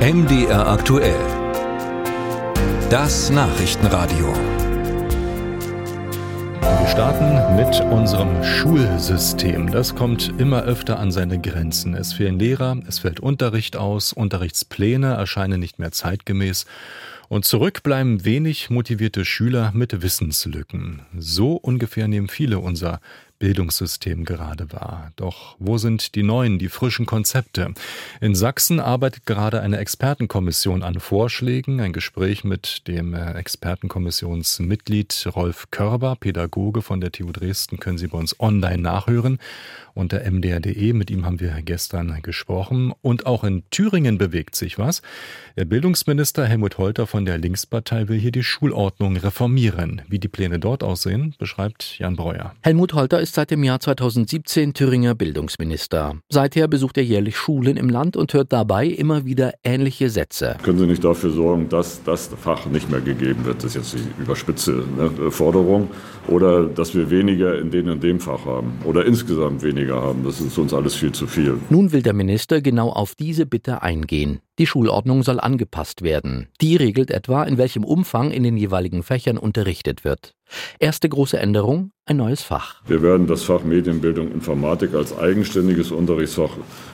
[0.00, 1.20] MDR aktuell.
[2.88, 4.32] Das Nachrichtenradio.
[6.62, 9.70] Wir starten mit unserem Schulsystem.
[9.70, 11.92] Das kommt immer öfter an seine Grenzen.
[11.92, 16.64] Es fehlen Lehrer, es fällt Unterricht aus, Unterrichtspläne erscheinen nicht mehr zeitgemäß
[17.28, 21.02] und zurück bleiben wenig motivierte Schüler mit Wissenslücken.
[21.18, 23.00] So ungefähr nehmen viele unser
[23.40, 25.12] Bildungssystem gerade wahr.
[25.16, 27.72] Doch wo sind die neuen, die frischen Konzepte?
[28.20, 31.80] In Sachsen arbeitet gerade eine Expertenkommission an Vorschlägen.
[31.80, 38.08] Ein Gespräch mit dem äh, Expertenkommissionsmitglied Rolf Körber, Pädagoge von der TU Dresden, können Sie
[38.08, 39.38] bei uns online nachhören
[39.94, 40.92] unter mdr.de.
[40.92, 42.92] Mit ihm haben wir gestern gesprochen.
[43.02, 45.02] Und auch in Thüringen bewegt sich was.
[45.56, 50.02] Der Bildungsminister Helmut Holter von der Linkspartei will hier die Schulordnung reformieren.
[50.08, 52.54] Wie die Pläne dort aussehen, beschreibt Jan Breuer.
[52.62, 56.16] Helmut Holter ist seit dem Jahr 2017 Thüringer Bildungsminister.
[56.28, 60.56] Seither besucht er jährlich Schulen im Land und hört dabei immer wieder ähnliche Sätze.
[60.62, 63.58] Können Sie nicht dafür sorgen, dass das Fach nicht mehr gegeben wird?
[63.64, 65.90] Das ist jetzt die überspitze ne, Forderung.
[66.28, 68.78] Oder dass wir weniger in dem und dem Fach haben.
[68.84, 70.22] Oder insgesamt weniger haben.
[70.24, 71.58] Das ist uns alles viel zu viel.
[71.70, 74.40] Nun will der Minister genau auf diese Bitte eingehen.
[74.60, 76.48] Die Schulordnung soll angepasst werden.
[76.60, 80.34] Die regelt etwa, in welchem Umfang in den jeweiligen Fächern unterrichtet wird.
[80.78, 82.82] Erste große Änderung, ein neues Fach.
[82.86, 86.50] Wir werden das Fach Medienbildung Informatik als eigenständiges Unterrichtsfach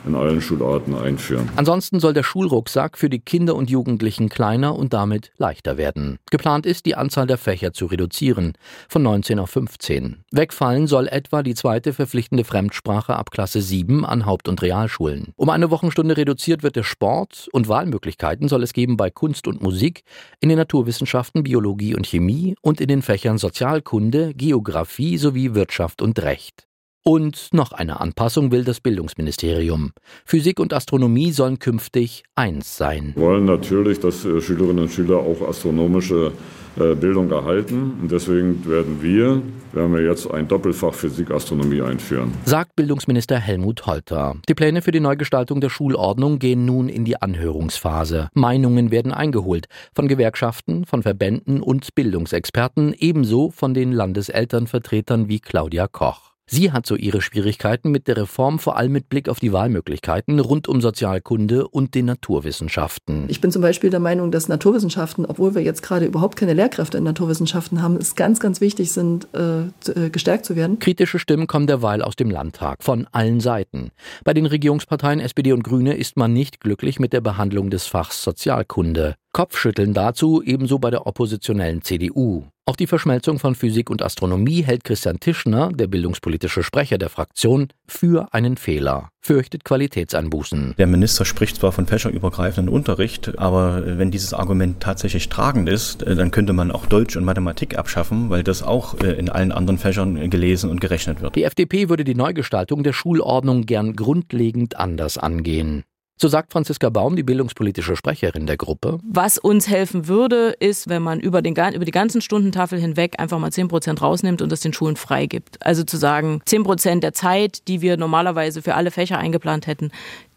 [0.07, 1.49] in allen Schularten einführen.
[1.57, 6.19] Ansonsten soll der Schulrucksack für die Kinder und Jugendlichen kleiner und damit leichter werden.
[6.31, 8.53] Geplant ist, die Anzahl der Fächer zu reduzieren,
[8.89, 10.25] von 19 auf 15.
[10.33, 15.33] Wegfallen soll etwa die zweite verpflichtende Fremdsprache ab Klasse 7 an Haupt- und Realschulen.
[15.37, 19.63] Um eine Wochenstunde reduziert wird der Sport und Wahlmöglichkeiten soll es geben bei Kunst und
[19.63, 20.05] Musik,
[20.41, 26.21] in den Naturwissenschaften, Biologie und Chemie und in den Fächern Sozialkunde, Geographie sowie Wirtschaft und
[26.21, 26.66] Recht.
[27.09, 29.93] Und noch eine Anpassung will das Bildungsministerium.
[30.25, 33.13] Physik und Astronomie sollen künftig eins sein.
[33.15, 36.33] Wir wollen natürlich, dass äh, Schülerinnen und Schüler auch astronomische
[36.81, 37.93] äh, Bildung erhalten.
[38.03, 39.41] Und deswegen werden wir,
[39.73, 42.33] werden wir jetzt ein Doppelfach Physik-Astronomie einführen.
[42.45, 44.35] Sagt Bildungsminister Helmut Holter.
[44.49, 48.31] Die Pläne für die Neugestaltung der Schulordnung gehen nun in die Anhörungsphase.
[48.35, 55.87] Meinungen werden eingeholt von Gewerkschaften, von Verbänden und Bildungsexperten, ebenso von den Landeselternvertretern wie Claudia
[55.87, 56.36] Koch.
[56.49, 60.39] Sie hat so ihre Schwierigkeiten mit der Reform, vor allem mit Blick auf die Wahlmöglichkeiten
[60.39, 63.25] rund um Sozialkunde und den Naturwissenschaften.
[63.27, 66.99] Ich bin zum Beispiel der Meinung, dass Naturwissenschaften, obwohl wir jetzt gerade überhaupt keine Lehrkräfte
[66.99, 70.79] in Naturwissenschaften haben, es ganz, ganz wichtig sind, äh, äh, gestärkt zu werden.
[70.79, 73.91] Kritische Stimmen kommen derweil aus dem Landtag, von allen Seiten.
[74.23, 78.23] Bei den Regierungsparteien SPD und Grüne ist man nicht glücklich mit der Behandlung des Fachs
[78.23, 79.17] Sozialkunde.
[79.33, 82.45] Kopfschütteln dazu ebenso bei der oppositionellen CDU.
[82.69, 87.69] Auch die Verschmelzung von Physik und Astronomie hält Christian Tischner, der bildungspolitische Sprecher der Fraktion,
[87.87, 90.75] für einen Fehler, fürchtet Qualitätseinbußen.
[90.77, 96.33] Der Minister spricht zwar von fächerübergreifenden Unterricht, aber wenn dieses Argument tatsächlich tragend ist, dann
[96.33, 100.29] könnte man auch Deutsch und Mathematik abschaffen, weil das auch äh, in allen anderen Fächern
[100.29, 101.37] gelesen und gerechnet wird.
[101.37, 105.85] Die FDP würde die Neugestaltung der Schulordnung gern grundlegend anders angehen.
[106.19, 108.99] So sagt Franziska Baum, die bildungspolitische Sprecherin der Gruppe.
[109.07, 113.39] Was uns helfen würde, ist, wenn man über, den, über die ganzen Stundentafel hinweg einfach
[113.39, 115.59] mal 10 Prozent rausnimmt und das den Schulen freigibt.
[115.61, 119.91] Also zu sagen, 10 Prozent der Zeit, die wir normalerweise für alle Fächer eingeplant hätten,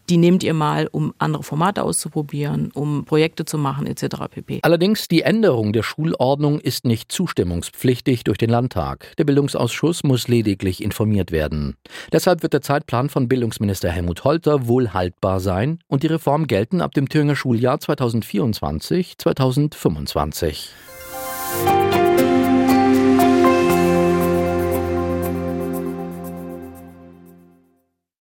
[0.09, 4.25] die nehmt ihr mal, um andere Formate auszuprobieren, um Projekte zu machen etc.
[4.29, 4.59] pp.
[4.63, 9.13] Allerdings die Änderung der Schulordnung ist nicht zustimmungspflichtig durch den Landtag.
[9.17, 11.75] Der Bildungsausschuss muss lediglich informiert werden.
[12.11, 16.81] Deshalb wird der Zeitplan von Bildungsminister Helmut Holter wohl haltbar sein und die Reform gelten
[16.81, 20.69] ab dem Thüringer Schuljahr 2024-2025.